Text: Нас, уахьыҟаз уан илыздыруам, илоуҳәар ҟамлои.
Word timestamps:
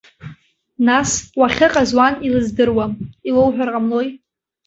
Нас, 0.87 1.09
уахьыҟаз 1.39 1.89
уан 1.97 2.15
илыздыруам, 2.27 2.91
илоуҳәар 3.27 3.69
ҟамлои. 3.73 4.07